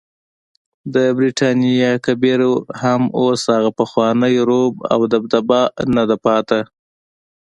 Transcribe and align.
د 0.93 0.95
برټانیا 1.17 1.91
کبیر 2.05 2.41
هم 2.81 3.01
اوس 3.19 3.41
هغه 3.55 3.71
پخوانی 3.79 4.35
رعب 4.49 4.73
او 4.93 4.99
دبدبه 5.13 5.59
نده 5.95 6.17
پاتې. 6.25 6.59